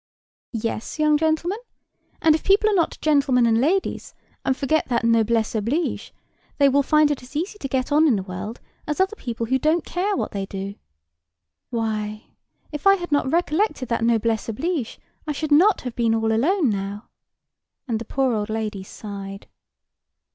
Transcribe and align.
"Yes, 0.53 0.97
young 0.97 1.15
gentleman: 1.15 1.59
and 2.23 2.33
if 2.33 2.43
people 2.43 2.67
are 2.71 2.73
not 2.73 2.97
gentleman 3.01 3.45
and 3.45 3.61
ladies, 3.61 4.15
and 4.43 4.57
forget 4.57 4.87
that 4.87 5.03
noblesse 5.03 5.53
oblige, 5.53 6.11
they 6.57 6.67
will 6.67 6.81
find 6.81 7.11
it 7.11 7.21
as 7.21 7.35
easy 7.35 7.59
to 7.59 7.67
get 7.67 7.91
on 7.91 8.07
in 8.07 8.15
the 8.15 8.23
world 8.23 8.59
as 8.87 8.99
other 8.99 9.15
people 9.15 9.45
who 9.45 9.59
don't 9.59 9.85
care 9.85 10.15
what 10.17 10.31
they 10.31 10.47
do. 10.47 10.73
Why, 11.69 12.33
if 12.71 12.87
I 12.87 12.95
had 12.95 13.11
not 13.11 13.31
recollected 13.31 13.89
that 13.89 14.03
noblesse 14.03 14.49
oblige, 14.49 14.99
I 15.27 15.33
should 15.33 15.51
not 15.51 15.81
have 15.81 15.95
been 15.95 16.15
all 16.15 16.31
alone 16.31 16.71
now." 16.71 17.07
And 17.87 17.99
the 17.99 18.05
poor 18.05 18.33
old 18.33 18.49
lady 18.49 18.81
sighed. 18.81 19.45